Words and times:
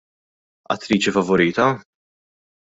Attriċi 0.77 1.15
favorita? 1.19 1.69